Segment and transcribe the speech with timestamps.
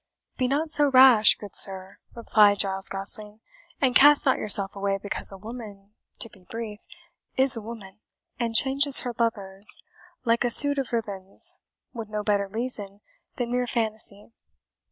[0.35, 3.39] "Be not so rash, good sir," replied Giles Gosling,
[3.79, 6.79] "and cast not yourself away because a woman to be brief
[7.37, 7.99] IS a woman,
[8.39, 9.83] and changes her lovers
[10.25, 11.55] like her suit of ribands,
[11.93, 13.01] with no better reason
[13.35, 14.31] than mere fantasy.